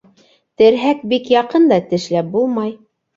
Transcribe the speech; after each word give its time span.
Терһәк 0.61 1.03
бик 1.11 1.29
яҡын 1.33 1.67
да, 1.73 1.77
тешләп 1.91 2.33
булмай. 2.37 2.73